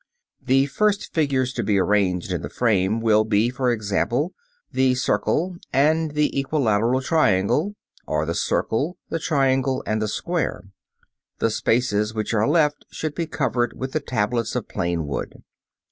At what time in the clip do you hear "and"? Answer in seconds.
5.71-6.15, 9.85-10.01